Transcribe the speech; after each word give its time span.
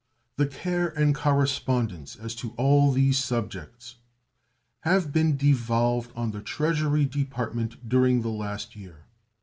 The 0.37 0.47
care 0.47 0.87
and 0.87 1.13
correspondence 1.13 2.15
as 2.15 2.33
to 2.37 2.55
all 2.57 2.91
these 2.91 3.19
subjects 3.19 3.97
have 4.79 5.13
been 5.13 5.37
devolved 5.37 6.11
on 6.15 6.31
the 6.31 6.41
Treasury 6.41 7.05
Department 7.05 7.87
during 7.87 8.23
the 8.23 8.29
last 8.29 8.75
year. 8.75 9.05